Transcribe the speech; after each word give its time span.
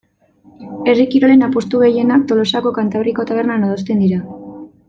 Herri 0.91 1.05
kirolen 1.15 1.47
apustu 1.49 1.83
gehienak 1.83 2.25
Tolosako 2.33 2.75
Kantabriko 2.81 3.29
tabernan 3.33 3.69
adosten 3.69 4.05
dira. 4.07 4.23